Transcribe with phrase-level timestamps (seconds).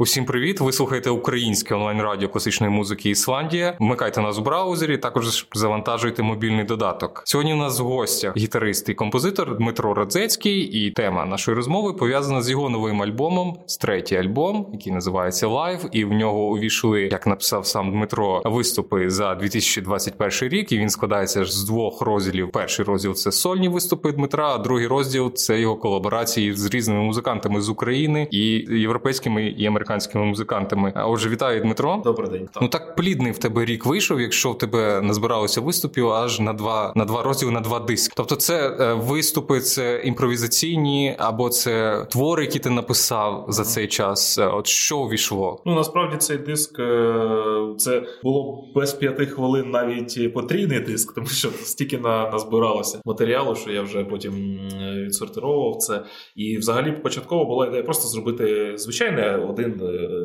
[0.00, 0.60] Усім привіт!
[0.60, 3.76] Ви слухаєте українське онлайн-радіо класичної музики Ісландія.
[3.80, 7.22] Вмикайте нас в браузері, також завантажуйте мобільний додаток.
[7.24, 12.42] Сьогодні у нас в гостях гітарист і композитор Дмитро Радзецький, і тема нашої розмови пов'язана
[12.42, 17.26] з його новим альбомом, з третій альбом, який називається Live, і в нього увійшли, як
[17.26, 20.72] написав сам Дмитро, виступи за 2021 рік.
[20.72, 22.50] І він складається з двох розділів.
[22.52, 27.60] Перший розділ це сольні виступи Дмитра, а другий розділ це його колаборації з різними музикантами
[27.60, 28.40] з України і
[28.70, 30.92] європейськими і американськими музикантами.
[30.94, 32.02] А отже, вітаю, Дмитро.
[32.04, 32.48] Добрий день.
[32.62, 36.92] Ну так плідний в тебе рік вийшов, якщо в тебе назбиралося виступів аж на два
[36.96, 38.14] на два розділи на два диски.
[38.16, 44.38] Тобто, це е, виступи, це імпровізаційні, або це твори, які ти написав за цей час.
[44.38, 45.62] Е, от що увійшло?
[45.66, 51.48] Ну насправді цей диск е, це було без п'яти хвилин навіть потрійний диск, тому що
[51.48, 54.60] стільки на назбиралося матеріалу, що я вже потім
[55.04, 56.02] відсортировував це.
[56.36, 59.79] І взагалі початково була ідея просто зробити звичайний один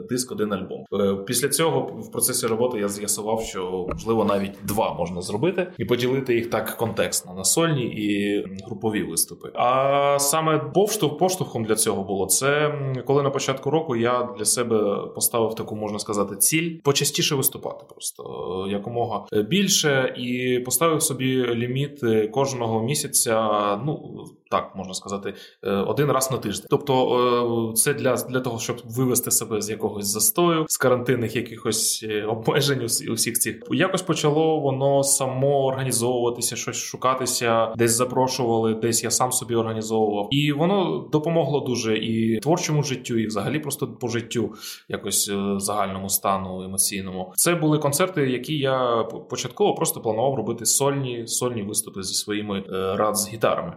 [0.09, 0.85] диск, один альбом.
[1.25, 6.35] Після цього в процесі роботи я з'ясував, що можливо навіть два можна зробити і поділити
[6.35, 9.51] їх так контекстно на сольні і групові виступи.
[9.53, 12.75] А саме поштовх поштовхом для цього було це
[13.05, 18.65] коли на початку року я для себе поставив таку, можна сказати, ціль почастіше виступати, просто
[18.69, 23.75] якомога більше, і поставив собі ліміт кожного місяця.
[23.85, 26.67] Ну так можна сказати, один раз на тиждень.
[26.69, 32.83] Тобто, це для, для того, щоб вивести себе з якогось застою, з карантинних якихось обмежень
[32.83, 39.55] усіх цих якось почало воно само організовуватися, щось шукатися, десь запрошували, десь я сам собі
[39.55, 44.53] організовував, і воно допомогло дуже і творчому життю, і взагалі просто по життю,
[44.89, 47.33] якось е, загальному стану емоційному.
[47.35, 52.95] Це були концерти, які я початково просто планував робити сольні сольні виступи зі своїми е,
[52.95, 53.73] рад з гітарами.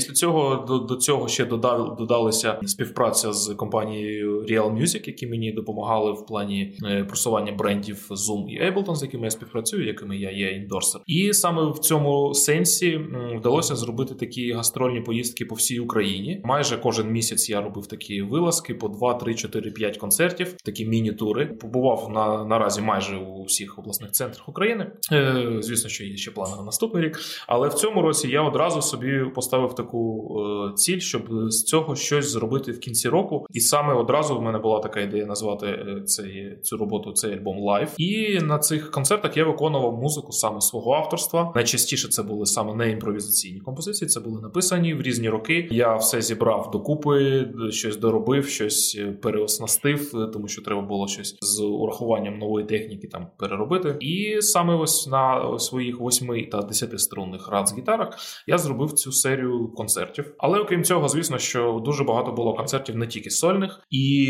[0.00, 5.26] Е, після цього до, до цього ще додав додалася співпраця з компанією Real Music, які
[5.26, 6.78] мені допомагали в плані
[7.08, 11.00] просування брендів Zoom і Ableton, з якими я співпрацюю, якими я є індорсер.
[11.06, 13.00] І саме в цьому сенсі
[13.38, 16.40] вдалося зробити такі гастрольні поїздки по всій Україні.
[16.44, 21.46] Майже кожен місяць я робив такі вилазки по 2, 3, 4, 5 концертів, такі міні-тури.
[21.46, 24.92] Побував на наразі майже у всіх обласних центрах України.
[25.12, 27.18] Е, Звісно, що є ще плани на наступний рік.
[27.46, 32.30] Але в цьому році я одразу собі поставив таку е, ціль, щоб з цього щось
[32.30, 33.46] зробити в кінці року.
[33.50, 37.58] І саме одразу в мене була така ідея назвати е, цей цю роботу, цей альбом
[37.58, 37.88] Live.
[37.98, 41.52] І на цих концертах я виконував музику саме свого авторства.
[41.54, 45.68] Найчастіше це були саме не імпровізаційні композиції, це були написані в різні роки.
[45.70, 52.38] Я все зібрав докупи, щось доробив, щось переоснастив, тому що треба було щось з урахуванням
[52.38, 53.96] нової техніки там переробити.
[54.00, 59.68] І саме ось на своїх восьми та десятиструнних рад з гітарах я зробив цю серію
[59.80, 60.34] концертів.
[60.38, 64.22] Але окрім цього, звісно, що дуже багато було концертів не тільки сольних, і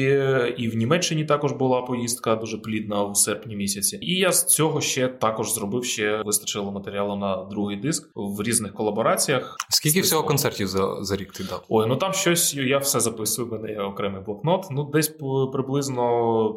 [0.57, 3.99] і в Німеччині також була поїздка дуже плідна у серпні місяці.
[4.03, 8.73] І я з цього ще також зробив ще вистачило матеріалу на другий диск в різних
[8.75, 9.57] колабораціях.
[9.69, 11.65] Скільки всього концертів за за рік ти дав?
[11.69, 13.49] Ой, ну там щось я все записую.
[13.49, 14.67] в Мене є окремий блокнот.
[14.71, 15.09] Ну десь
[15.53, 16.03] приблизно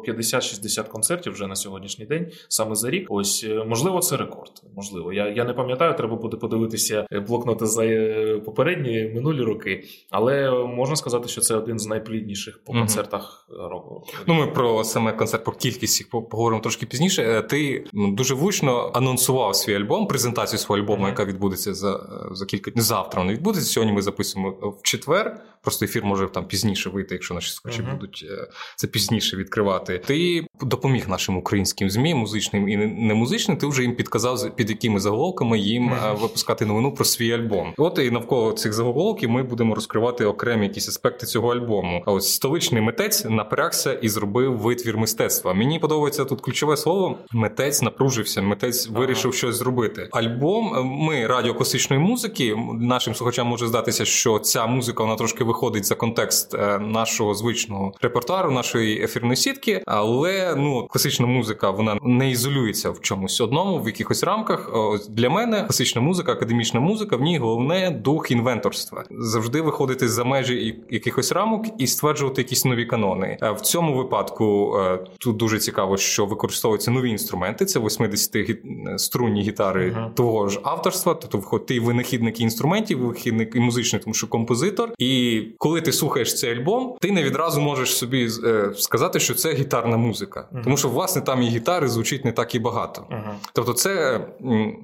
[0.08, 3.06] 50-60 концертів вже на сьогоднішній день, саме за рік.
[3.10, 4.62] Ось е, можливо, це рекорд.
[4.76, 5.96] Можливо, я я не пам'ятаю.
[5.96, 8.40] Треба буде подивитися е, блокноти за е,
[8.84, 13.68] попередні минулі роки, але можна сказати, що це один з найплідніших по концертах угу.
[13.68, 14.06] року.
[14.26, 17.42] Ну ми про саме концерт, про кількість їх поговоримо трошки пізніше.
[17.50, 21.08] Ти дуже влучно анонсував свій альбом, презентацію свого альбому, mm-hmm.
[21.08, 22.00] яка відбудеться за
[22.30, 23.22] за кілька днів завтра.
[23.22, 23.68] Вона відбудеться.
[23.68, 25.40] Сьогодні ми записуємо в четвер.
[25.62, 27.92] Просто ефір може там пізніше вийти, якщо наші слухачі mm-hmm.
[27.92, 29.98] будуть е, це пізніше відкривати.
[29.98, 33.56] Ти допоміг нашим українським змі, музичним і не музичним.
[33.56, 37.74] Ти вже їм підказав, під якими заголовками їм випускати новину про свій альбом.
[37.76, 42.02] От і навколо цих заголовків ми будемо розкривати окремі якісь аспекти цього альбому.
[42.06, 45.54] А ось столичний митець напрягся і зробив витвір мистецтва.
[45.54, 47.18] Мені подобається тут ключове слово.
[47.32, 49.00] Митець напружився, митець ага.
[49.00, 50.08] вирішив щось зробити.
[50.12, 52.56] Альбом ми радіо класичної музики.
[52.80, 57.92] Нашим слухачам може здатися, що ця музика вона трошки виходить за контекст е, нашого звичного
[58.00, 59.82] репертуару, нашої ефірної сітки.
[59.86, 64.70] Але ну класична музика вона не ізолюється в чомусь одному, в якихось рамках.
[65.08, 68.30] Для мене класична музика, академічна музика в ній головне дух
[68.64, 69.04] інвенторства.
[69.10, 73.38] Завжди виходити за межі якихось рамок і стверджувати якісь нові канони.
[73.56, 77.64] В цьому випадку е, тут дуже цікаво, що використовуються нові інструменти.
[77.64, 80.14] Це 80-струнні гітари uh-huh.
[80.14, 81.14] того ж авторства.
[81.14, 84.90] Тобто ти винахідник інструментів, винахідник і музичний, тому що композитор.
[84.98, 89.52] І коли ти слухаєш цей альбом, ти не відразу можеш собі е, сказати, що це
[89.52, 90.64] гітарна музика, uh-huh.
[90.64, 93.02] тому що власне там і гітари звучить не так і багато.
[93.10, 93.34] Uh-huh.
[93.52, 94.20] Тобто, це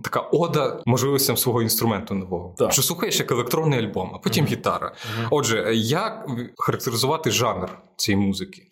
[0.03, 2.55] така ода можливостям свого інструменту нового.
[2.71, 3.31] Що слухаєш як
[3.70, 4.93] електронний альбом, а потім гітара.
[5.31, 6.26] Отже, як
[6.58, 8.67] характеризувати жанр цієї музики?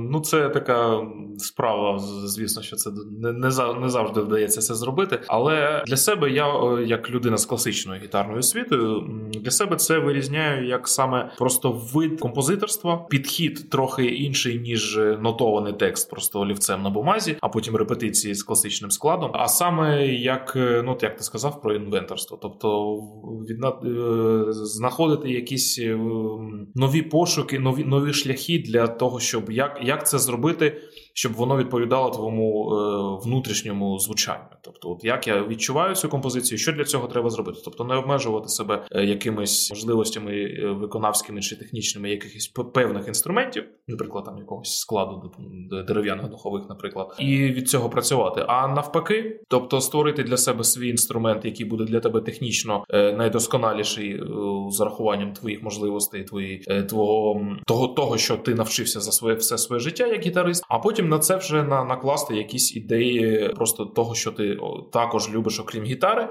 [0.00, 1.06] Ну, це така
[1.38, 2.90] справа, звісно, що це
[3.20, 3.32] не
[3.80, 5.20] не завжди вдається це зробити.
[5.26, 10.88] Але для себе я, як людина з класичною гітарною освітою, для себе це вирізняю як
[10.88, 17.48] саме просто вид композиторства, підхід трохи інший ніж нотований текст, просто олівцем на бумазі, а
[17.48, 19.30] потім репетиції з класичним складом.
[19.34, 22.96] А саме як ну як ти сказав про інвенторство, тобто
[23.48, 23.60] від
[24.50, 25.80] знаходити якісь
[26.74, 30.80] нові пошуки, нові нові шляхи для того, щоб як, як це зробити
[31.14, 34.44] щоб воно відповідало твоєму е, внутрішньому звучанню.
[34.62, 37.60] Тобто, от як я відчуваю цю композицію, що для цього треба зробити?
[37.64, 44.24] Тобто не обмежувати себе е, якимись можливостями е, виконавськими чи технічними якихось певних інструментів, наприклад,
[44.24, 45.32] там якогось складу
[45.88, 48.44] дерев'яних духових, наприклад, і від цього працювати.
[48.48, 54.22] А навпаки, тобто створити для себе свій інструмент, який буде для тебе технічно найдосконаліший
[54.70, 56.58] з урахуванням твоїх можливостей, твої
[56.88, 60.99] твого того, того, що ти навчився за своє все своє життя як гітарист, а потім
[61.08, 64.56] на це вже на, накласти якісь ідеї просто того, що ти
[64.92, 66.28] також любиш, окрім гітари.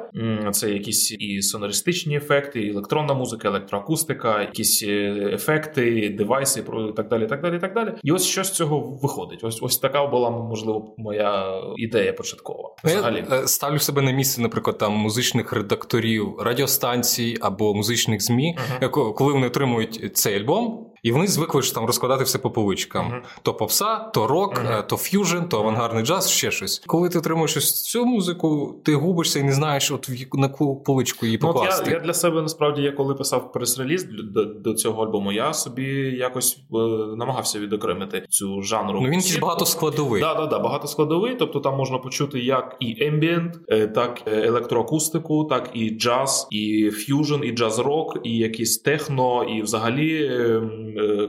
[0.51, 6.63] Це якісь і сонористичні ефекти, і електронна музика, електроакустика, якісь е, ефекти, девайси,
[6.95, 7.27] так далі.
[7.27, 7.93] так далі, так далі.
[8.03, 9.43] І ось що з цього виходить.
[9.43, 12.75] Ось ось така була можливо моя ідея початкова.
[12.83, 18.21] Ну, взагалі я е, ставлю себе на місце, наприклад, там музичних редакторів радіостанцій або музичних
[18.21, 19.13] змі, uh-huh.
[19.13, 20.85] коли вони отримують цей альбом.
[21.03, 23.39] І вони звикли ж там розкладати все по поличкам: uh-huh.
[23.41, 24.87] то попса, то рок, uh-huh.
[24.87, 26.83] то ф'южн, то авангардний джаз, ще щось.
[26.87, 31.25] Коли ти отримуєш ось цю музику, ти губишся і не знаєш, от на яку поличку
[31.25, 31.83] її покласти.
[31.85, 35.53] Ну, я, я для себе насправді, я коли писав прес-реліз до, до цього альбому, я
[35.53, 35.85] собі
[36.17, 36.77] якось е,
[37.17, 38.99] намагався відокремити цю жанру.
[39.01, 40.21] Ну він багато складовий.
[40.21, 41.35] Да, да, да, багато складовий.
[41.35, 43.53] Тобто там можна почути як і ембієнт,
[43.95, 50.25] так і електроакустику, так і джаз, і ф'южн, і джаз-рок, і якісь техно, і взагалі.
[50.25, 50.61] Е,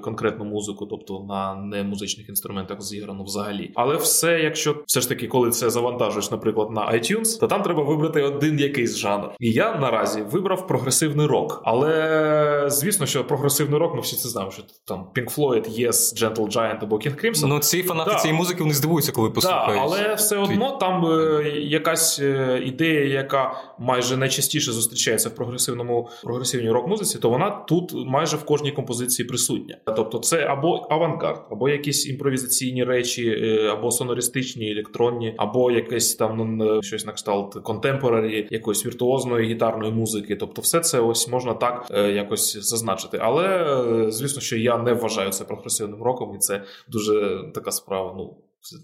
[0.02, 3.72] конкретну музику, тобто на не музичних інструментах зіграно взагалі.
[3.74, 7.82] Але все, якщо все ж таки, коли це завантажуєш, наприклад, на iTunes, то там треба
[7.82, 9.30] вибрати один якийсь жанр.
[9.40, 11.62] І я наразі вибрав прогресивний рок.
[11.64, 16.56] Але звісно, що прогресивний рок, ми всі це знаємо, що там Pink Floyd, Yes, Gentle
[16.56, 17.46] Giant або King Crimson.
[17.46, 18.16] Ну ці фанати да.
[18.16, 19.74] цієї музики вони здивуються, коли послухають.
[19.74, 26.08] Да, але все одно там е, якась е, ідея, яка майже найчастіше зустрічається в прогресивному
[26.22, 29.79] прогресивній рок-музиці, то вона тут майже в кожній композиції присутня присутня.
[29.97, 36.56] Тобто, це або авангард, або якісь імпровізаційні речі, е, або сонористичні, електронні, або якесь там
[36.56, 40.37] ну, щось на кшталт контемпорарі, якоїсь віртуозної гітарної музики.
[40.37, 43.19] Тобто, все це ось можна так е, якось зазначити.
[43.23, 48.14] Але е, звісно, що я не вважаю це прогресивним роком, і це дуже така справа.
[48.17, 48.37] Ну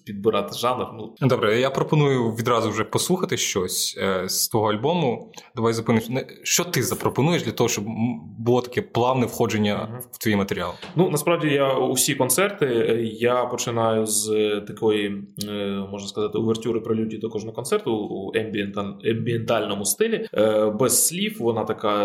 [0.05, 0.87] підбирати жанр.
[0.93, 5.33] Ну добре, я пропоную відразу вже послухати щось е, з твого альбому.
[5.57, 6.05] Давай зупиниш.
[6.43, 7.85] Що ти запропонуєш для того, щоб
[8.39, 10.73] було таке плавне входження uh в твій матеріал?
[10.97, 14.31] Ну насправді я усі концерти е, я починаю з
[14.67, 18.33] такої, е, можна сказати, увертюри прелюдії до кожного концерту у
[19.05, 20.29] ембієнтальному стилі,
[20.81, 21.37] без слів.
[21.41, 21.97] Вона така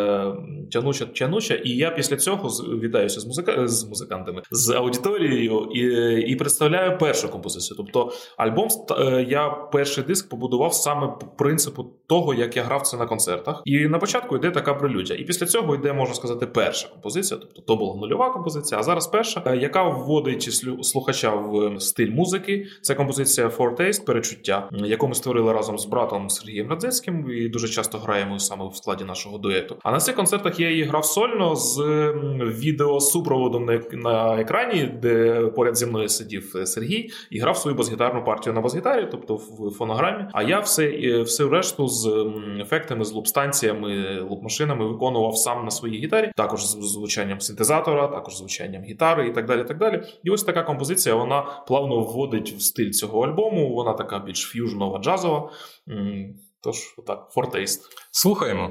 [0.72, 1.56] тянуча, тянуча.
[1.56, 2.50] І я після цього
[2.84, 7.74] вітаюся з музика з музикантами з аудиторією і, і представляю першу композицію процесі.
[7.78, 8.68] Тобто, альбом
[9.00, 13.62] е, я перший диск побудував саме по принципу того, як я грав це на концертах.
[13.66, 15.20] І на початку йде така прелюдія.
[15.20, 17.40] І після цього йде, можна сказати, перша композиція.
[17.40, 22.66] Тобто, то була нульова композиція, а зараз перша, е, яка вводить слухача в стиль музики.
[22.82, 27.32] Це композиція Foretaste, перечуття, яку ми створили разом з братом Сергієм Радзецьким.
[27.32, 29.78] І дуже часто граємо саме в складі нашого дуету.
[29.84, 31.80] А на цих концертах я її грав сольно з
[32.42, 38.54] відеосупроводом на екрані, де поряд зі мною сидів Сергій і грав грав свою бас-гітарну партію
[38.54, 40.26] на бас-гітарі, тобто в фонограмі.
[40.34, 42.32] А я все все решту з
[42.62, 48.84] ефектами, з луп-станціями, луп-машинами виконував сам на своїй гітарі, також з звучанням синтезатора, також звучанням
[48.84, 49.64] гітари і так далі.
[49.64, 50.04] так далі.
[50.24, 53.74] І ось така композиція вона плавно вводить в стиль цього альбому.
[53.74, 55.50] Вона така більш ф'южнова, джазова.
[56.64, 57.82] Тож, отак, фортейст.
[58.12, 58.70] Слухаємо.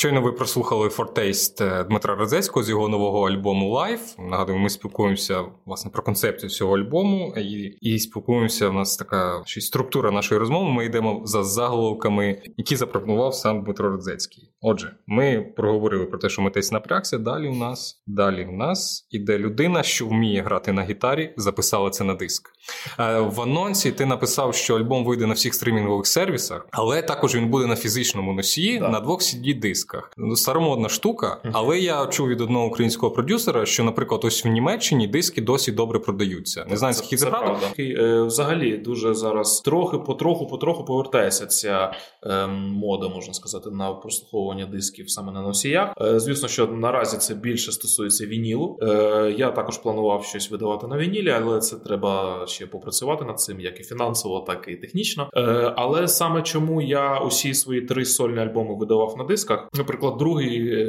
[0.00, 4.19] Щойно ви прослухали Фортейст Дмитра Радзецького з його нового альбому Life.
[4.30, 8.68] Нагадую, ми спілкуємося власне про концепцію цього альбому і і спілкуємося.
[8.68, 10.70] У нас така ще структура нашої розмови.
[10.70, 14.50] Ми йдемо за заголовками, які запропонував сам Дмитро Радзецький.
[14.60, 17.18] Отже, ми проговорили про те, що митець напрягся.
[17.18, 22.04] Далі у нас далі у нас іде людина, що вміє грати на гітарі, записала це
[22.04, 22.50] на диск.
[22.98, 27.48] Е, в анонсі ти написав, що альбом вийде на всіх стрімінгових сервісах, але також він
[27.48, 28.88] буде на фізичному носії да.
[28.88, 30.12] на двох cd дисках.
[30.16, 35.06] Ну, старомодна штука, але я чув від одного українського продюсера, що, наприклад, ось в Німеччині
[35.06, 36.66] диски досі добре продаються.
[36.70, 37.66] Не знаю, скільки це, це правда.
[37.78, 44.66] Е, взагалі дуже зараз трохи, потроху, потроху повертається ця е, мода, можна сказати, на прослуховування
[44.66, 45.92] дисків саме на носіях.
[46.00, 48.78] Е, звісно, що наразі це більше стосується вінілу.
[48.82, 53.60] Е, я також планував щось видавати на вінілі, але це треба ще попрацювати над цим,
[53.60, 55.30] як і фінансово, так і технічно.
[55.36, 60.68] Е, але саме чому я усі свої три сольні альбоми видавав на дисках, наприклад, другий
[60.68, 60.86] е,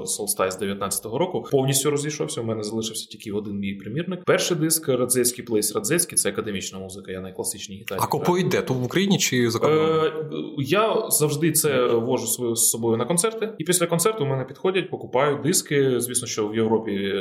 [0.00, 2.42] Solstice 19-го року повністю розійшовся.
[2.50, 4.24] Мене залишився тільки один мій примірник.
[4.24, 7.12] Перший диск Радзецький Plays Радзецький це академічна музика.
[7.12, 7.98] Я на класичній гітарі.
[8.02, 8.62] А купують де?
[8.62, 9.96] То в Україні чи за кордоном?
[9.96, 10.12] Е,
[10.58, 14.90] Я завжди це вожу свою з собою на концерти, і після концерту у мене підходять,
[14.90, 16.00] покупають диски.
[16.00, 17.14] Звісно, що в Європі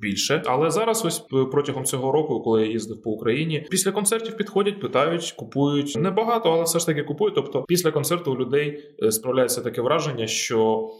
[0.00, 1.18] більше, але зараз, ось
[1.52, 3.66] протягом цього року, коли я їздив по Україні.
[3.70, 7.34] Після концертів підходять, питають, купують небагато, але все ж таки купують.
[7.34, 10.90] Тобто, після концерту у людей е, справляється таке враження, що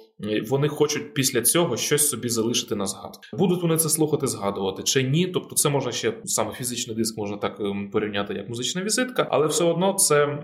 [0.49, 3.23] вони хочуть після цього щось собі залишити на згадку.
[3.33, 5.27] Будуть вони це слухати, згадувати чи ні.
[5.27, 9.47] Тобто, це можна ще саме фізичний диск можна так ем, порівняти як музична візитка, але
[9.47, 10.39] все одно це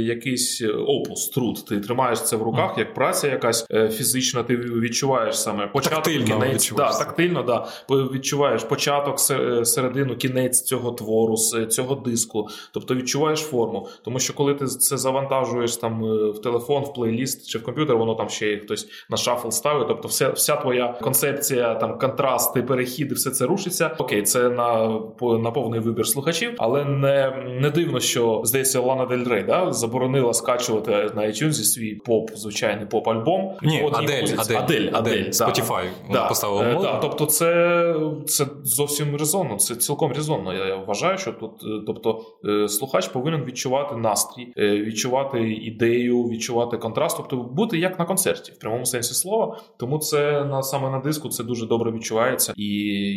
[0.00, 1.64] якийсь е, опус, труд.
[1.68, 4.42] Ти тримаєш це в руках, як праця якась е, фізична.
[4.42, 6.72] Ти відчуваєш саме початок тактильно кінець.
[6.76, 9.20] Да, тактильно, да відчуваєш початок,
[9.66, 11.36] середину, кінець цього твору,
[11.68, 12.48] цього диску.
[12.72, 13.88] Тобто відчуваєш форму.
[14.04, 17.96] Тому що коли ти це завантажуєш там е, в телефон, в плейліст чи в комп'ютер,
[17.96, 19.88] воно там ще хтось на шафл ставить.
[19.88, 23.96] Тобто, вся вся твоя концепція, там контрасти, перехіди, все це рушиться.
[23.98, 29.24] Окей, це на на повний вибір слухачів, але не не дивно, що здається, Лана Дель
[29.24, 33.52] Рей да, заборонила скачувати на iTunes свій поп, звичайний поп-альбом.
[33.62, 36.28] Ні, Адель, Адель, Адель, Адель, Spotify да.
[36.28, 37.94] поставила е, да, Тобто, це
[38.26, 39.56] це зовсім резонно.
[39.56, 40.54] Це цілком резонно.
[40.54, 46.76] Я, я вважаю, що тут, е, тобто, е, слухач повинен відчувати настрій, відчувати ідею, відчувати
[46.76, 49.58] контраст, тобто бути як на концерті в прямому сенсі слова.
[49.76, 52.66] Тому це на саме на диску це дуже добре відчувається, і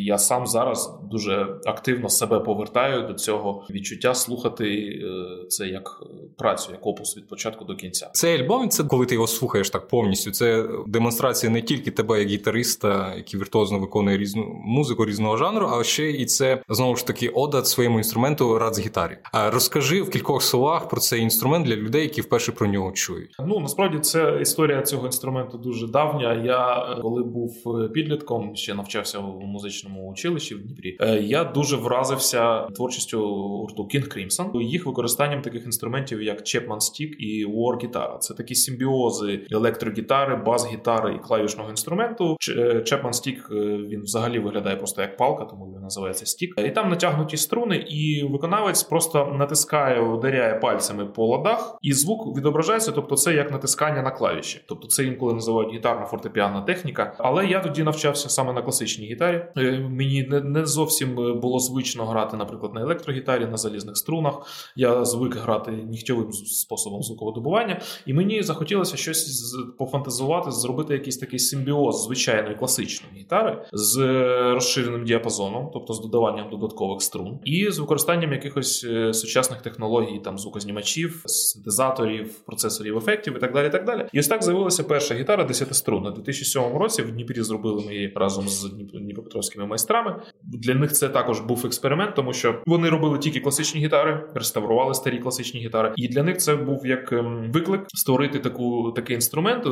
[0.04, 6.04] я сам зараз дуже активно себе повертаю до цього відчуття слухати е, це як
[6.38, 8.10] працю, як опус від початку до кінця.
[8.14, 10.32] Цей альбом це коли ти його слухаєш так повністю.
[10.32, 15.84] Це демонстрація не тільки тебе, як гітариста, який віртуозно виконує різну музику різного жанру, а
[15.84, 19.18] ще і це знову ж таки ода своєму інструменту радз гітарі.
[19.32, 23.36] А розкажи в кількох словах про цей інструмент для людей, які вперше про нього чують.
[23.46, 26.34] Ну насправді це історія цього інструменту дуже давня.
[26.34, 30.98] Я коли був е, підлітком, ще навчався у музичному училищі в Дніпрі.
[31.00, 37.12] Е, я дуже вразився творчістю гурту King Crimson, їх використанням таких інструментів, як Chapman Stick
[37.20, 38.18] і War гітара.
[38.18, 42.38] Це такі симбіози електрогітари, бас-гітари і клавішного інструменту.
[42.50, 43.50] Е, Chapman Stick,
[43.88, 46.54] він взагалі виглядає просто як палка, тому він називається стік.
[46.58, 52.92] І там натягнуті струни, і виконавець просто натискає, ударяє пальцями по ладах, і звук відображається.
[52.92, 54.62] Тобто, це як натискання на клавіші.
[54.68, 57.16] Тобто, це інколи називають гітарна фортепіанна техніка.
[57.18, 59.46] Але я тоді навчався саме на класичній гітарі.
[59.58, 64.42] Е, мені не, зовсім е, було звично грати, наприклад, на електрогітарі, на залізних струнах.
[64.76, 72.04] Я звик грати нігтьовим способом звуководобування, і мені захотілося щось пофантазувати, зробити якийсь такий симбіоз
[72.04, 78.34] звичайної класичної гітари з е, розширеним діапазоном, тобто з додаванням додаткових струн, і з використанням
[78.34, 83.68] якихось сучасних технологій, там звукознімачів, синтезаторів, процесорів ефектів і так далі.
[83.68, 84.06] І так далі.
[84.14, 86.08] І ось так з'явилася перша гітара 10 струн.
[86.08, 88.72] У 2007 році в Дніпрі зробили ми її разом з
[89.04, 90.22] Дніпропетровськими майстрами.
[90.44, 95.18] Для них це також був експеримент, тому що вони робили тільки класичні гітари, реставрували старі
[95.20, 95.94] класичні гітари.
[95.96, 99.66] І для них це був як ем, виклик створити таку такий інструмент.
[99.66, 99.70] Е,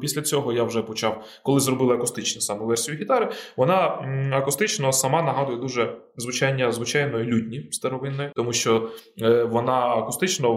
[0.00, 3.32] після цього я вже почав, коли зробили акустичну саму версію гітари.
[3.56, 3.76] Вона
[4.32, 8.88] акустично сама нагадує дуже звучання звичайної лютні старовинної, тому що
[9.22, 10.54] е, вона акустично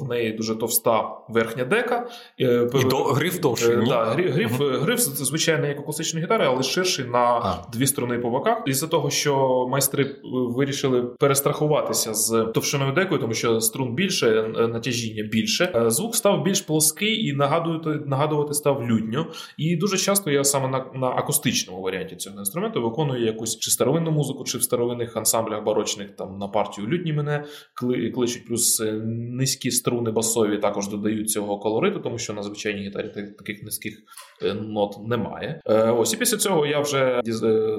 [0.00, 2.08] в неї дуже товста верхня дека.
[2.40, 3.86] Е, І до гриф довший, ні?
[3.88, 8.30] Да, гриф, гриф це звичайно як у класичної гітари, але ширший на дві струни по
[8.30, 8.62] боках.
[8.66, 15.84] Із-за того, що майстри вирішили перестрахуватися з товщиною декою, тому що струн більше, натяжіння більше.
[15.86, 19.26] Звук став більш плоский і нагадувати нагадувати став лютньо.
[19.56, 24.10] І дуже часто я саме на на акустичному варіанті цього інструменту виконую якусь чи старовинну
[24.10, 27.44] музику, чи в старовинних ансамблях барочних там на партію лютні мене
[28.14, 33.08] кличуть, плюс е, низькі струни басові також додають цього колориту, тому що на звичайній гітарі
[33.38, 34.02] таких низьких е,
[34.42, 35.60] нот немає.
[35.66, 37.22] Е, ось і після цього я вже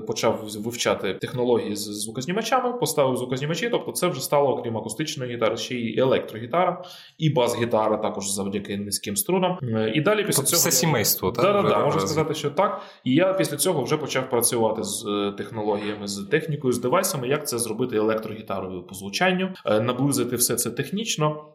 [0.07, 5.75] почав вивчати технології з звукознімачами, поставив звукознімачі, тобто це вже стало, окрім акустичної гітари, ще
[5.75, 6.83] й електрогітара,
[7.17, 9.57] і бас-гітара також завдяки низьким струнам.
[9.93, 11.45] І далі після тобто цього це сімейство, так?
[11.45, 12.81] Да, да, да, можна сказати, що так.
[13.03, 15.05] І я після цього вже почав працювати з
[15.37, 21.45] технологіями, з технікою, з девайсами, як це зробити електрогітарою по звучанню, наблизити все це технічно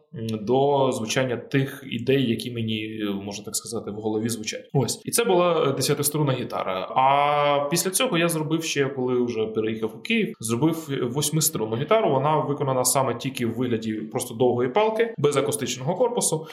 [0.41, 4.69] до звучання тих ідей, які мені можна так сказати в голові звучать.
[4.73, 6.87] Ось і це була десятиструнна гітара.
[6.95, 12.09] А після цього я зробив ще, коли вже переїхав у Київ, зробив восьмиструнну гітару.
[12.09, 16.47] Вона виконана саме тільки в вигляді просто довгої палки, без акустичного корпусу.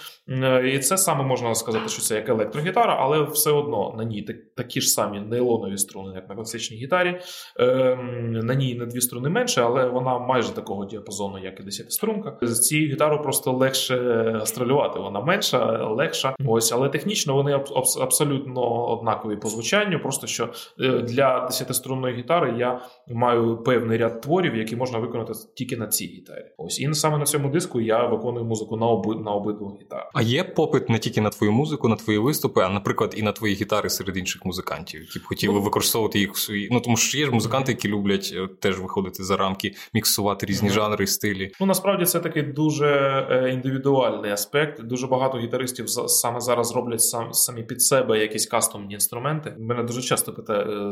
[0.75, 4.81] І це саме можна сказати, що це як електрогітара, але все одно на ній такі
[4.81, 7.21] ж самі нейлонові струни, як на класичній гітарі.
[7.59, 12.39] Ем, на ній не дві струни менше, але вона майже такого діапазону, як і десятиструнка.
[12.43, 13.97] З цією гітарою просто легше
[14.41, 14.99] гастролювати.
[14.99, 16.37] Вона менша, легша.
[16.47, 17.61] Ось, але технічно вони
[18.01, 20.01] абсолютно однакові по звучанню.
[20.01, 20.49] Просто що
[20.81, 26.07] е, для десятиструнної гітари я маю певний ряд творів, які можна виконати тільки на цій
[26.07, 26.45] гітарі.
[26.57, 30.11] Ось і саме на цьому диску я виконую музику на оби на обидву гітар.
[30.15, 33.33] А є попит не тільки на твою музику, на твої виступи, а наприклад, і на
[33.33, 36.69] твої гітари серед інших музикантів, які б хотіли ну, використовувати їх в свої.
[36.71, 40.69] Ну тому що є ж музиканти, які люблять е, теж виходити за рамки, міксувати різні
[40.69, 40.73] mm-hmm.
[40.73, 41.53] жанри, стилі.
[41.61, 42.87] Ну насправді це такий дуже
[43.31, 44.83] е, індивідуальний аспект.
[44.83, 49.57] Дуже багато гітаристів саме зараз роблять сам самі під себе якісь кастомні інструменти.
[49.59, 50.91] Мене дуже часто питає,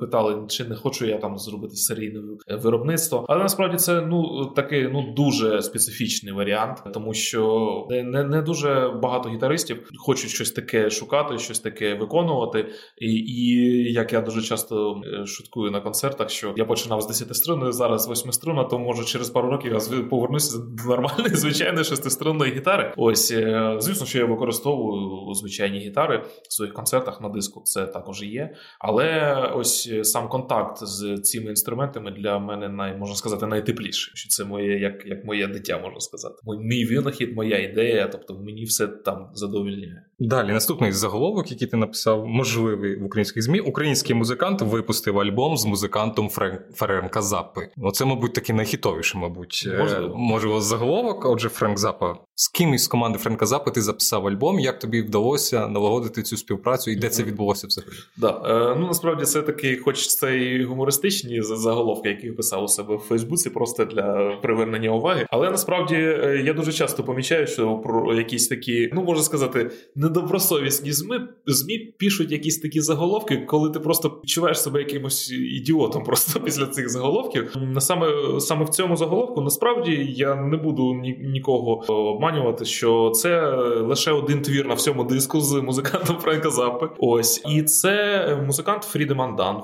[0.00, 2.20] питали, чи не хочу я там зробити серійне
[2.62, 3.26] виробництво.
[3.28, 9.28] Але насправді це ну такий ну дуже специфічний варіант, тому що не не дуже багато
[9.28, 12.68] гітаристів хочуть щось таке шукати, щось таке виконувати.
[12.98, 17.36] І, і як я дуже часто е, шуткую на концертах, що я починав з 10
[17.36, 22.52] струн, зараз 8 струн, то може через пару років я повернуся до нормальної звичайної шестиструнної
[22.52, 22.94] гітари.
[22.96, 27.62] Ось е, звісно, що я використовую звичайні гітари в своїх концертах на диску.
[27.64, 28.54] Це також є.
[28.78, 34.12] Але ось е, сам контакт з цими інструментами для мене най можна сказати найтепліший.
[34.14, 36.34] Що це моє, як як моє дитя, можна сказати.
[36.60, 40.04] Мій винахід, моя ідея, тобто мені все там задовільняє.
[40.22, 43.60] Далі наступний заголовок, який ти написав, можливий в українських змі.
[43.60, 46.28] Український музикант випустив альбом з музикантом
[46.74, 47.68] Френка Заппи.
[47.76, 50.14] Оце, мабуть, таки найхітовіше, мабуть, е, Можливо.
[50.16, 51.24] може заголовок.
[51.24, 52.16] Отже, Френк Запа.
[52.34, 54.60] З ким із команди Френка Запа ти записав альбом?
[54.60, 57.92] Як тобі вдалося налагодити цю співпрацю і де це відбулося взагалі?
[58.16, 58.42] Да.
[58.44, 62.96] Е, ну насправді це такий, хоч це і гумористичні заголовки, які я писав у себе
[62.96, 65.26] в Фейсбуці, просто для привернення уваги.
[65.30, 69.70] Але насправді е, я дуже часто помічаю, що про якісь такі, ну можна сказати,
[70.12, 76.40] недобросовісні змі змі пишуть якісь такі заголовки, коли ти просто відчуваєш себе якимось ідіотом просто
[76.44, 77.56] після цих заголовків.
[77.78, 78.06] Саме
[78.40, 84.42] саме в цьому заголовку насправді я не буду ні, нікого обманювати, що це лише один
[84.42, 86.88] твір на всьому диску з музикантом Френка Заппи.
[86.98, 89.62] Ось і це музикант Фрідеман Дан,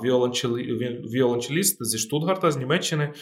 [1.15, 3.13] віолончеліст зі Штутгарта з Німеччини,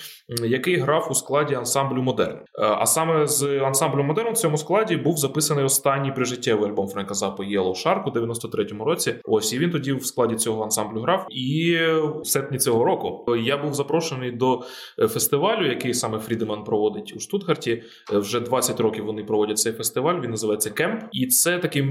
[0.44, 2.38] який грав у складі ансамблю Модерн.
[2.58, 7.42] А саме з ансамблю Модерн в цьому складі був записаний останній прижиттєвий альбом Френка Заппи
[7.42, 9.14] Yellow Shark у 93-му році.
[9.24, 11.26] Ось і він тоді в складі цього ансамблю грав.
[11.30, 11.76] І
[12.22, 14.62] в серпні цього року я був запрошений до
[14.98, 17.82] фестивалю, який саме Фрідеман проводить у Штутгарті.
[18.12, 20.20] Вже 20 років вони проводять цей фестиваль.
[20.20, 21.82] Він називається Кемп, і це такий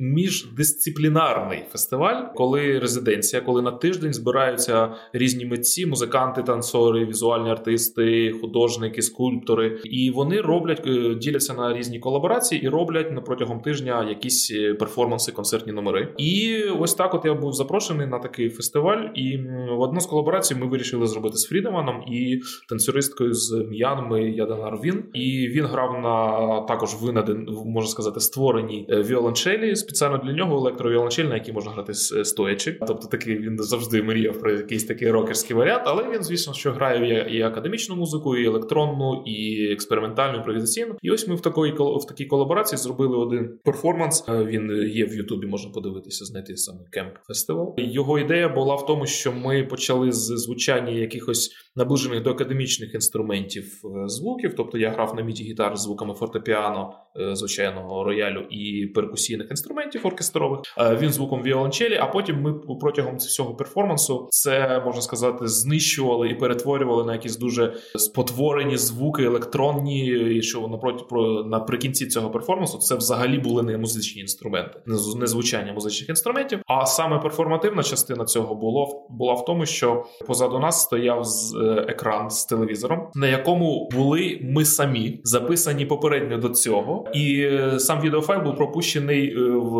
[0.00, 9.02] міждисциплінарний фестиваль, коли резиденція, коли на тиждень збираються різні митці, музиканти, танцори, візуальні артисти, художники,
[9.02, 14.50] скульптори, і вони роблять, е, діляться на різні колаборації і роблять на протягом тижня якісь
[14.50, 16.14] е, перформанси, концертні номери.
[16.16, 19.36] І ось так, от я був запрошений на такий фестиваль, і
[19.70, 25.04] в одну з колаборацій ми вирішили зробити з Фрідеманом і танцюристкою з М'янми Яданар Він.
[25.14, 31.24] І він грав на також винаден, можна сказати, створені е, віолончелі спеціально для нього електровіолончель,
[31.24, 32.78] на якій можна грати стоячи.
[32.86, 37.26] Тобто такий він завжди мріяв про якийсь такий рокерський варіант, але він, звісно, що грає
[37.30, 40.94] і академічну музику, і електронну, і експериментальну, імпровізаційну.
[41.02, 44.17] І ось ми в такої в такій колаборації зробили один перформанс.
[44.28, 47.74] Е, він є в Ютубі, можна подивитися, знайти саме кемп фестивал.
[47.78, 53.80] Його ідея була в тому, що ми почали з звучання якихось наближених до академічних інструментів
[53.84, 54.54] е, звуків.
[54.56, 60.06] Тобто я грав на міді гітар з звуками фортепіано, е, звичайного роялю і перкусійних інструментів
[60.06, 60.60] оркестрових.
[61.00, 61.94] Він звуком віолончелі.
[61.94, 67.74] А потім ми протягом цього перформансу це можна сказати знищували і перетворювали на якісь дуже
[67.96, 70.06] спотворені звуки електронні.
[70.06, 74.80] І що напроти про наприкінці цього перформансу це взагалі були не музичні музичні інструменти,
[75.16, 76.60] не звучання музичних інструментів.
[76.66, 81.86] А саме перформативна частина цього було була в тому, що позаду нас стояв з, е,
[81.88, 88.00] екран з телевізором, на якому були ми самі записані попередньо до цього, і е, сам
[88.00, 89.74] відеофайл був пропущений е, в,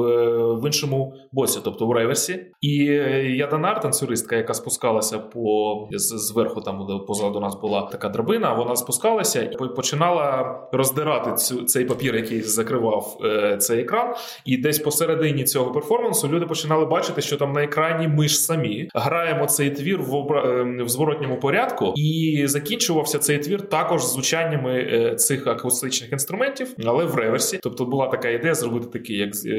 [0.60, 2.46] в іншому боці, тобто в реверсі.
[2.60, 2.74] І
[3.36, 8.54] Яданар, танцюристка, яка спускалася по зверху, там позаду нас була така драбина.
[8.54, 14.14] Вона спускалася і починала роздирати цю цей папір, який закривав е, цей екран.
[14.44, 18.88] І десь посередині цього перформансу люди починали бачити, що там на екрані ми ж самі
[18.94, 20.44] граємо цей твір в обра...
[20.44, 27.04] Е, в зворотньому порядку, і закінчувався цей твір також звучаннями е, цих акустичних інструментів, але
[27.04, 27.58] в реверсі.
[27.62, 29.52] Тобто була така ідея зробити таке, як е,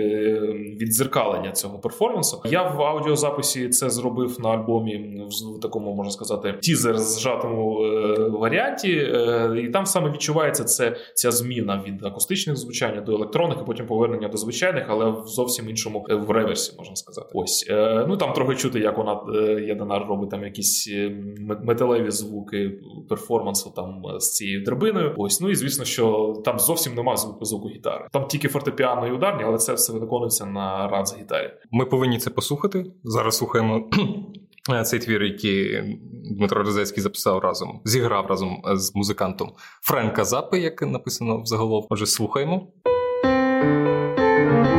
[0.81, 2.41] відзеркалення цього перформансу.
[2.45, 5.23] Я в аудіозаписі це зробив на альбомі
[5.57, 8.89] в такому можна сказати тізер зжатому е, варіанті,
[9.63, 14.27] і там саме відчувається це ця зміна від акустичних звучань до електронних, і потім повернення
[14.27, 14.48] до звичайних,
[14.89, 17.27] але в зовсім іншому е, в реверсі можна сказати.
[17.33, 17.65] Ось
[18.07, 19.21] ну там трохи чути, як вона
[19.61, 20.89] Яденар робить там якісь
[21.63, 22.71] металеві звуки
[23.09, 25.13] перформансу там з цією драбиною.
[25.17, 28.07] Ось ну і звісно, що там зовсім нема звуку звуку гітари.
[28.11, 31.51] Там тільки фортепіано і ударні, але це все виконується на радз гітарі.
[31.71, 32.85] Ми повинні це послухати.
[33.03, 33.89] Зараз слухаємо
[34.71, 35.83] Е, цей твір, який
[36.31, 41.87] Дмитро Розецький записав разом, зіграв разом з музикантом Френка Запи, як написано в заголовку.
[41.89, 42.67] Отже, слухаємо.
[44.49, 44.78] Е,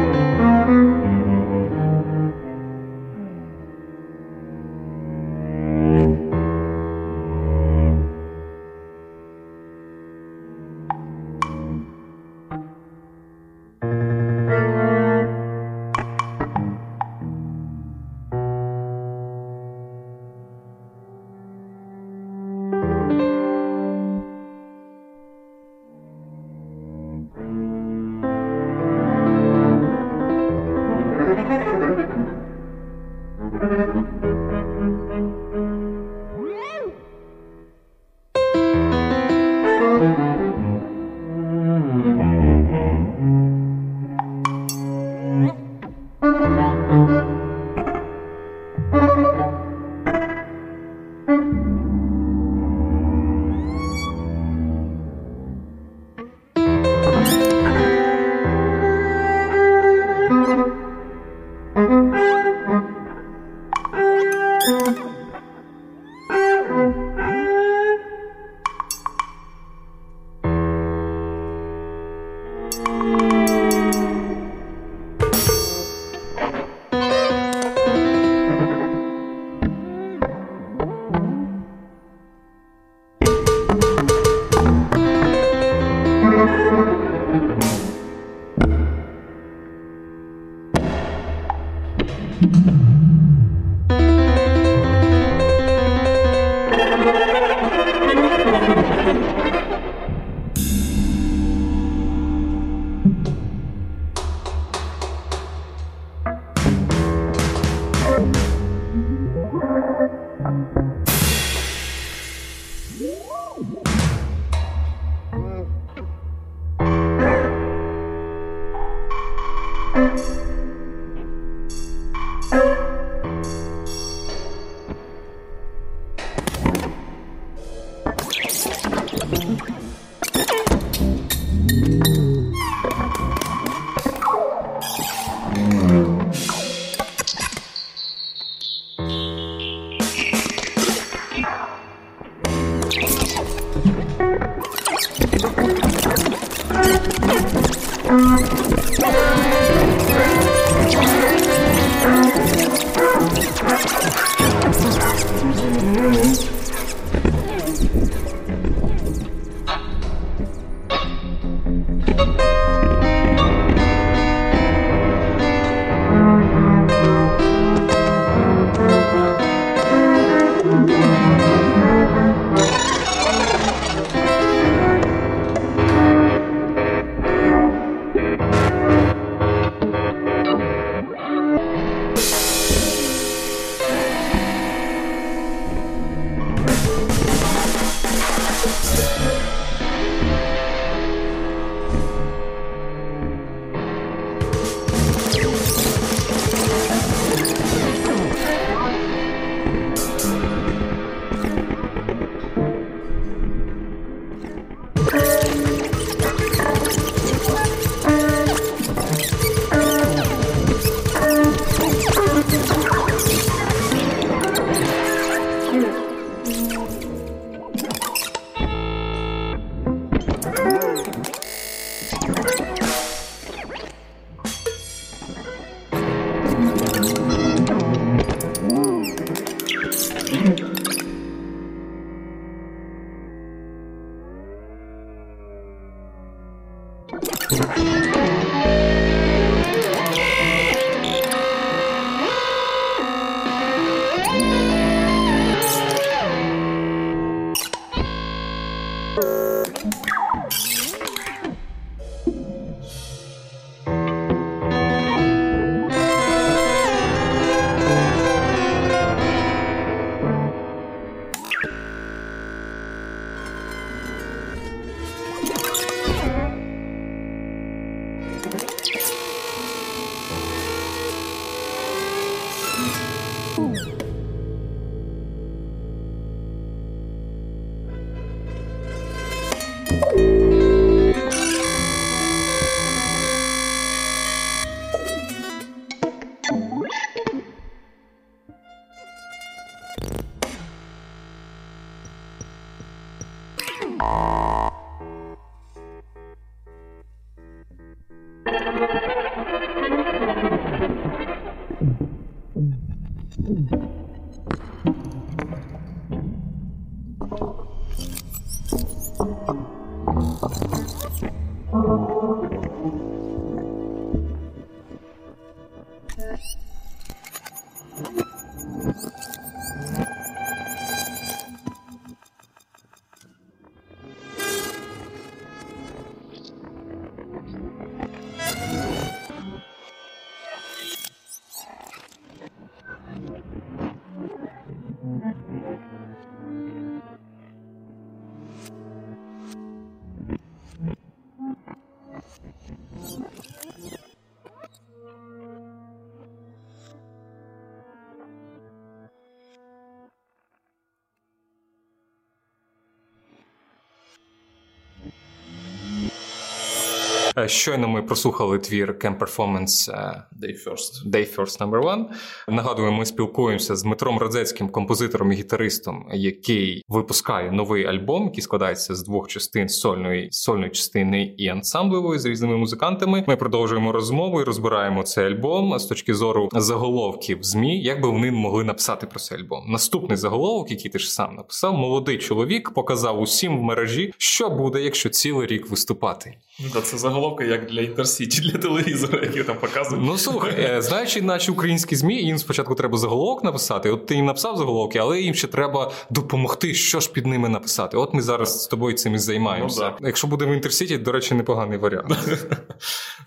[357.49, 361.11] Щойно ми прослухали твір Camp Performance е, Day First.
[361.11, 362.05] Day First Number One.
[362.49, 368.95] Нагадую, ми спілкуємося з Дмитром Родзецьким, композитором і гітаристом, який випускає новий альбом, який складається
[368.95, 373.25] з двох частин сольної сольної частини і ансамблевої з різними музикантами.
[373.27, 378.31] Ми продовжуємо розмову і розбираємо цей альбом з точки зору заголовків змі, як би вони
[378.31, 379.65] могли написати про цей альбом.
[379.69, 384.83] Наступний заголовок, який ти ж сам написав, молодий чоловік показав усім в мережі, що буде,
[384.83, 386.35] якщо цілий рік виступати.
[386.83, 386.99] Це
[387.31, 390.05] заголовка як для інтерсіті, для телевізора, які там показують.
[390.05, 393.91] Ну слухай, е, знаючи наші українські змі, їм спочатку треба заголовок написати.
[393.91, 397.97] От ти їм написав заголовки, але їм ще треба допомогти, що ж під ними написати.
[397.97, 399.95] От ми зараз з тобою цим і займаємося.
[400.01, 402.09] Ну, Якщо буде в інтерсіті, до речі, непоганий варіант.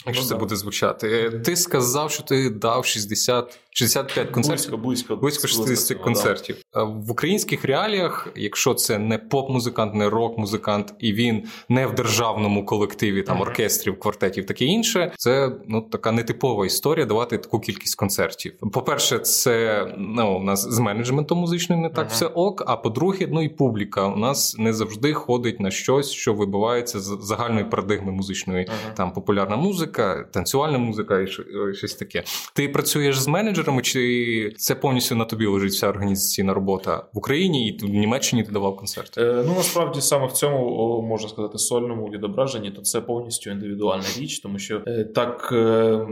[0.05, 0.39] Якщо ну, це да.
[0.39, 1.07] буде звучати.
[1.07, 4.77] Е, ти сказав, що ти дав 60 65 концертів.
[4.77, 6.57] Близько, близько 60 концертів.
[6.73, 6.83] Да.
[6.83, 13.21] В українських реаліях, якщо це не поп-музикант, не рок-музикант, і він не в державному колективі,
[13.21, 18.53] там оркестрів, квартетів, таке інше, це ну така нетипова історія давати таку кількість концертів.
[18.73, 22.11] По-перше, це ну, у нас з менеджментом музичним не так uh-huh.
[22.11, 22.63] все ок.
[22.67, 27.17] А по-друге, ну і публіка у нас не завжди ходить на щось, що вибивається з
[27.21, 28.65] загальної парадигми музичної.
[28.65, 28.95] Uh-huh.
[28.95, 31.27] Там популярна музика, танцювальна музика і
[31.73, 32.23] щось таке.
[32.53, 33.27] Ти працюєш з
[33.71, 38.43] менеджерами, чи це повністю на тобі лежить вся організаційна робота в Україні і в Німеччині
[38.43, 39.21] ти давав концерти?
[39.21, 44.39] Е, Ну насправді саме в цьому можна сказати сольному відображенні, то це повністю індивідуальна річ,
[44.39, 46.07] тому що е, так, е,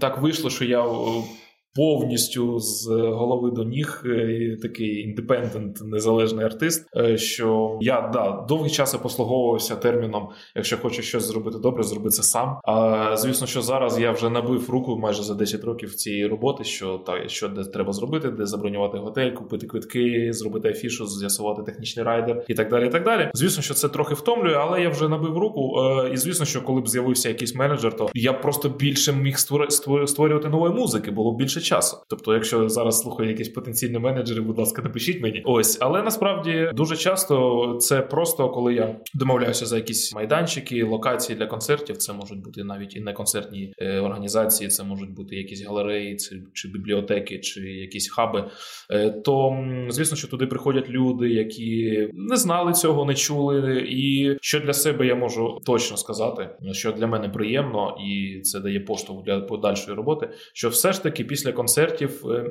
[0.00, 0.84] так вийшло, що я
[1.76, 6.88] повністю з голови до ніг е, такий індепендент незалежний артист.
[6.96, 12.10] Е, що я да довгий час я послуговувався терміном, якщо хочеш щось зробити добре, зроби
[12.10, 12.58] це сам.
[12.64, 16.64] А звісно, що зараз я вже набив руку майже за 10 років цієї роботи.
[16.64, 22.04] Що та що де треба зробити, де забронювати готель, купити квитки, зробити афішу, з'ясувати технічний
[22.04, 22.86] райдер і так далі.
[22.86, 23.30] І так далі.
[23.34, 25.80] Звісно, що це трохи втомлює, але я вже набив руку.
[25.80, 29.38] Е, і звісно, що коли б з'явився якийсь менеджер, то я просто більше міг
[30.06, 31.96] створювати нової музики, було б більше часу.
[32.08, 35.42] Тобто, якщо зараз слухаю якісь потенційні менеджери, будь ласка, напишіть мені.
[35.44, 41.46] Ось, але насправді дуже часто це просто коли я домовляюся за якісь майданчики, локації для
[41.46, 41.96] концертів.
[41.96, 46.42] Це можуть бути навіть і не концертні е, організації, це можуть бути якісь галереї, чи,
[46.52, 48.44] чи бібліотеки, чи якісь хаби.
[48.90, 53.86] Е, то звісно, що туди приходять люди, які не знали цього, не чули.
[53.88, 58.80] І що для себе я можу точно сказати, що для мене приємно, і це дає
[58.80, 60.28] поштовх для подальшої роботи.
[60.52, 62.26] Що все ж таки після концертів.
[62.30, 62.50] Е,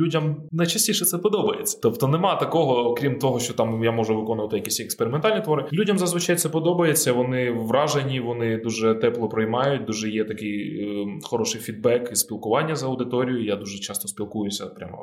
[0.00, 1.78] людям найчастіше це подобається.
[1.82, 5.64] Тобто нема такого, крім того, що там я можу виконувати якісь експериментальні твори.
[5.72, 7.12] Людям зазвичай це подобається.
[7.12, 9.84] Вони вражені, вони дуже тепло приймають.
[9.84, 13.44] Дуже є такий е, хороший фідбек і спілкування з аудиторією.
[13.44, 14.96] Я дуже часто спілкуюся прямо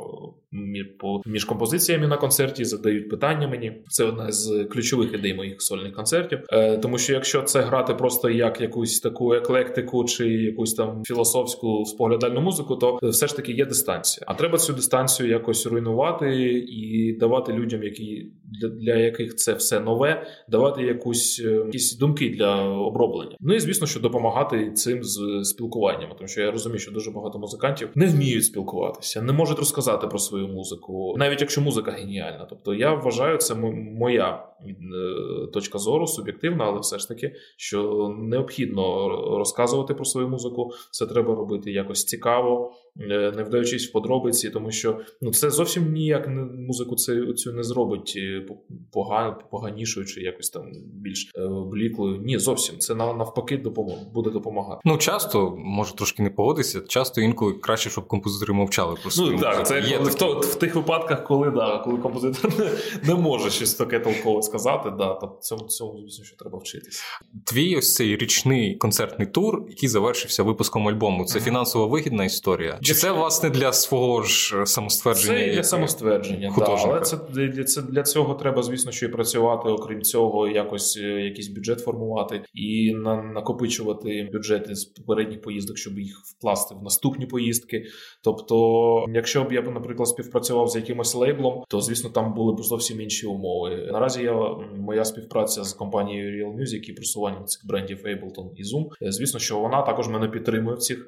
[1.00, 2.66] по між композиціями на концерті.
[2.66, 3.74] Задають питання мені.
[3.88, 6.40] Це одна з ключових ідей моїх сольних концертів.
[6.50, 11.86] Е, тому що якщо це грати просто як якусь таку еклектику чи якусь там філософську
[11.86, 14.17] споглядальну музику, то все ж таки є дистанція.
[14.28, 19.80] А треба цю дистанцію якось руйнувати і давати людям, які для, для яких це все
[19.80, 23.36] нове, давати якусь е, якісь думки для оброблення.
[23.40, 27.40] Ну і звісно, що допомагати цим з спілкуванням, тому що я розумію, що дуже багато
[27.40, 32.48] музикантів не вміють спілкуватися, не можуть розказати про свою музику, навіть якщо музика геніальна.
[32.50, 39.10] Тобто я вважаю, це моя е, точка зору, суб'єктивна, але все ж таки, що необхідно
[39.38, 42.74] розказувати про свою музику, це треба робити якось цікаво.
[43.02, 47.54] Е, не вдаючись в подробиці, тому що ну це зовсім ніяк не музику це цю
[47.54, 48.46] не зробить е,
[48.92, 52.18] поган, поганішою чи якось там більш е, бліклою.
[52.18, 54.82] Ні, зовсім це навпаки допомог буде допомагати.
[54.86, 56.82] Ну часто може трошки не погодитися.
[56.88, 60.76] Часто інколи краще, щоб композитори мовчали про Ну так, це є в, в, в тих
[60.76, 62.72] випадках, коли да, коли композитор не,
[63.04, 64.90] не може щось таке толкове сказати.
[64.98, 67.04] Да, то цьому цьому звісно, що треба вчитися.
[67.46, 71.26] Твій ось цей річний концертний тур, який завершився випуском альбому.
[71.26, 71.44] Це mm-hmm.
[71.44, 72.80] фінансово вигідна історія.
[72.88, 75.40] Чи це власне для свого ж самоствердження?
[75.40, 79.70] Це для самоствердження, да, але це для це для цього треба, звісно, що і працювати.
[79.70, 86.00] Окрім цього, якось е, якийсь бюджет формувати і на, накопичувати бюджети з попередніх поїздок, щоб
[86.00, 87.86] їх вкласти в наступні поїздки.
[88.24, 93.02] Тобто, якщо б я наприклад, співпрацював з якимось лейблом, то звісно там були б зовсім
[93.02, 93.90] інші умови.
[93.92, 94.34] Наразі я
[94.78, 98.86] моя співпраця з компанією Real Music і просуванням цих брендів Ableton і Zoom.
[99.02, 101.08] Е, звісно, що вона також мене підтримує в цих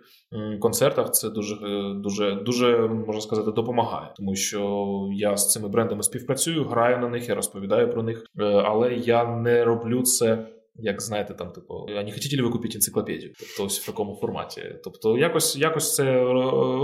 [0.60, 1.12] концертах.
[1.12, 7.00] Це дуже дуже дуже можна сказати допомагає, тому що я з цими брендами співпрацюю, граю
[7.00, 10.48] на них, я розповідаю про них, е, але я не роблю це
[10.82, 13.34] як знаєте, там, типу, а не хотіли ви купити енциклопедію?
[13.40, 14.76] Тобто ось в такому форматі.
[14.84, 16.24] Тобто, якось якось це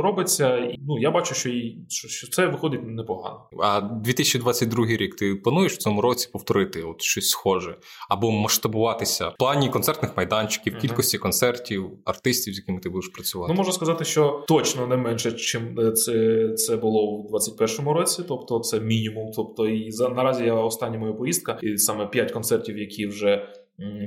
[0.01, 0.57] робиться.
[0.57, 1.49] І, ну я бачу, що
[1.89, 3.49] що, що це виходить непогано.
[3.63, 7.77] А 2022 рік ти плануєш в цьому році повторити от щось схоже
[8.09, 10.81] або масштабуватися в плані концертних майданчиків, uh-huh.
[10.81, 13.53] кількості концертів, артистів, з якими ти будеш працювати?
[13.53, 18.23] Ну можу сказати, що точно не менше, чим е, це це було в 2021 році.
[18.27, 19.31] Тобто, це мінімум.
[19.35, 23.47] Тобто, і за наразі я остання моя поїздка, і саме п'ять концертів, які вже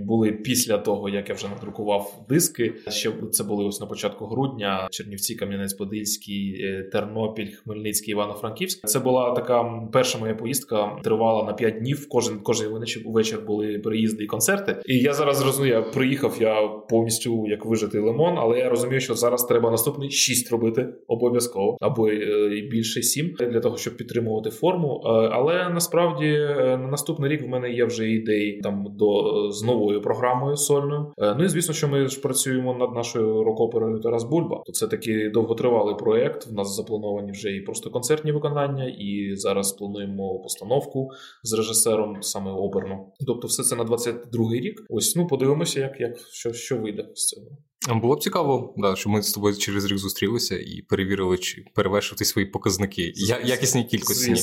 [0.03, 2.75] були після того, як я вже надрукував диски.
[2.89, 4.89] Ще це були ось на початку грудня.
[4.91, 8.87] Чернівці, Кам'янець-Подільський, е, Тернопіль, Хмельницький, Івано-Франківськ.
[8.87, 11.01] Це була така перша моя поїздка.
[11.05, 12.09] Тривала на 5 днів.
[12.09, 12.73] Кожен кожен
[13.07, 14.77] вечір були переїзди і концерти.
[14.87, 16.37] І я зараз розумію, я приїхав.
[16.41, 21.77] Я повністю як вижитий лимон, але я розумію, що зараз треба наступний 6 робити обов'язково
[21.81, 25.03] або е, більше 7 для того, щоб підтримувати форму.
[25.05, 30.03] Е, але насправді на наступний рік в мене є вже ідеї там до з новою
[30.03, 31.13] програмою сольною.
[31.19, 34.63] Е, ну і звісно, що ми ж працюємо над нашою рок-оперою Тарас Бульба.
[34.67, 36.47] То це такий довготривалий проект.
[36.47, 41.11] В нас заплановані вже і просто концертні виконання, і зараз плануємо постановку
[41.43, 43.13] з режисером саме оперну.
[43.27, 44.87] Тобто, все це на 22-й рік.
[44.89, 47.47] Ось ну подивимося, як як що, що вийде з цього.
[47.95, 52.25] Було б цікаво, да, що ми з тобою через рік зустрілися і перевірили, чи перевершити
[52.25, 53.13] свої показники.
[53.17, 54.35] Я, якісні кількості.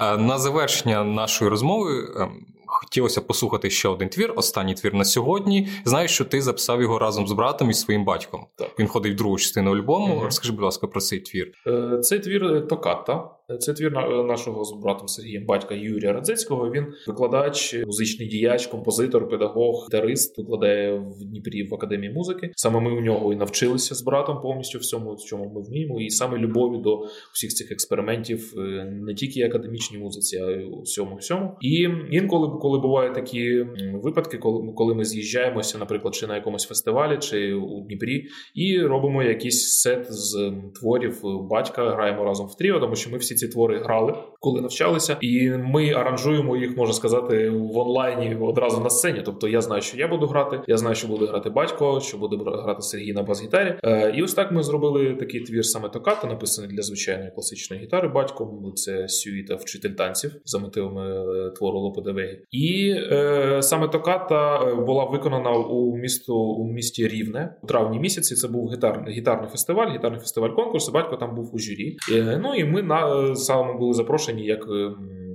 [0.00, 2.46] На завершення нашої розмови ем,
[2.76, 5.68] хотілося послухати ще один твір, останній твір на сьогодні.
[5.84, 8.46] Знаєш, що ти записав його разом з братом і своїм батьком.
[8.56, 8.70] Так.
[8.78, 10.14] Він ходить в другу частину альбому.
[10.14, 10.24] Mm-hmm.
[10.24, 11.52] Розкажи, будь ласка, про цей твір.
[11.66, 13.30] Е, цей твір е, Токата.
[13.58, 13.92] Це твір
[14.28, 16.70] нашого з братом Сергієм батька Юрія Радзецького.
[16.70, 22.52] Він викладач, музичний діяч, композитор, педагог, гітарист, викладає в Дніпрі в академії музики.
[22.56, 26.10] Саме ми у нього і навчилися з братом повністю всьому, в чому ми вміємо, і
[26.10, 27.00] саме любові до
[27.32, 31.56] всіх цих експериментів, е, не тільки академічній музиці, а й у всьому всьому.
[31.60, 37.18] І інколи, коли бувають такі випадки, коли коли ми з'їжджаємося, наприклад, чи на якомусь фестивалі,
[37.18, 41.20] чи у Дніпрі, і робимо якийсь сет з творів
[41.50, 45.50] батька, граємо разом в тріо, тому що ми всі ці твори грали, коли навчалися, і
[45.50, 49.22] ми аранжуємо їх, можна сказати, в онлайні одразу на сцені.
[49.24, 52.36] Тобто я знаю, що я буду грати, я знаю, що буде грати батько, що буде
[52.36, 53.78] грати Сергій на бас-гітарі.
[53.84, 58.08] Е, і ось так ми зробили такий твір саме токата, написаний для звичайної класичної гітари.
[58.08, 61.10] Батьком це сюїта вчитель танців за мотивами
[61.46, 62.38] е, твору Лопедевегі.
[62.50, 68.34] І е, саме токата е, була виконана у місту у місті Рівне у травні місяці.
[68.34, 70.88] Це був гітар, гітарний фестиваль, гітарний фестиваль конкурс.
[70.88, 71.96] Батько там був у журі.
[72.12, 74.66] Е, ну і ми на саме були запрошені як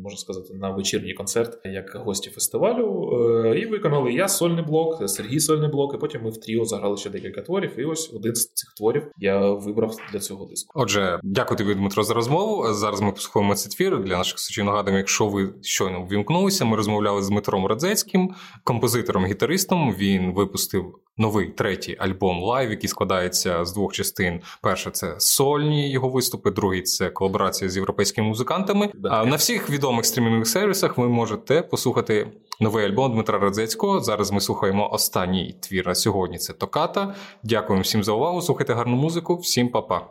[0.04, 3.12] можна сказати, на вечірній концерт як гості фестивалю.
[3.56, 7.10] І виконали я сольний блок, Сергій сольний блок, і потім ми в тріо заграли ще
[7.10, 7.80] декілька творів.
[7.80, 10.82] І ось один з цих творів я вибрав для цього диску.
[10.82, 12.74] Отже, дякую тобі, Дмитро, за розмову.
[12.74, 14.66] Зараз ми послухаємо цей твір для наших слухачів.
[14.66, 19.96] Нагадуємо, якщо ви щойно ввімкнулися, ми розмовляли з Дмитром Радзецьким, композитором-гітаристом.
[19.98, 24.42] Він випустив новий третій альбом Live, який складається з двох частин.
[24.62, 28.92] Перша це сольні його виступи, другий це колаборація з європейськими музикантами.
[29.04, 32.28] А на всіх відомих стрімінгових сервісах ви можете послухати
[32.60, 34.00] новий альбом Дмитра Радзецького.
[34.00, 36.38] Зараз ми слухаємо останній твір на сьогодні.
[36.38, 37.16] Це Токата.
[37.44, 38.42] Дякуємо всім за увагу.
[38.42, 39.36] Слухайте гарну музику.
[39.36, 40.08] Всім па-па.